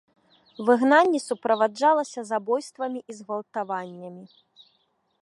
[0.69, 4.25] Выгнанне суправаджалася забойствамі і згвалтаваннямі.